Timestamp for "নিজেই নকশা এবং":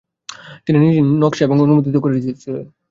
0.79-1.57